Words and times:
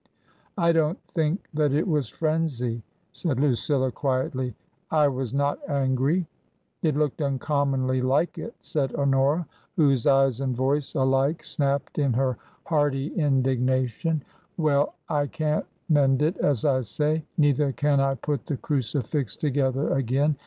"I 0.57 0.71
don't 0.71 0.99
think 1.09 1.47
that 1.53 1.71
it 1.71 1.87
was 1.87 2.09
frenzy," 2.09 2.81
said 3.11 3.39
Lucilla, 3.39 3.91
quietly;" 3.91 4.55
I 4.89 5.07
was 5.07 5.31
not 5.31 5.59
angry."" 5.69 6.25
It 6.81 6.97
looked 6.97 7.21
uncommonly 7.21 8.01
like 8.01 8.39
it," 8.39 8.55
said 8.61 8.95
Honora, 8.95 9.45
whose 9.75 10.07
eyes 10.07 10.41
and 10.41 10.55
voice 10.55 10.95
alike 10.95 11.43
snapped 11.43 11.99
in 11.99 12.13
her 12.13 12.35
hearty 12.65 13.09
indignation;" 13.13 14.23
well, 14.57 14.95
I 15.07 15.27
can't 15.27 15.67
mend 15.87 16.23
it, 16.23 16.35
as 16.37 16.65
I 16.65 16.81
say. 16.81 17.23
Neither 17.37 17.71
can 17.71 17.99
I 17.99 18.15
put 18.15 18.47
the 18.47 18.57
crucifix 18.57 19.35
together 19.35 19.93
again. 19.93 20.35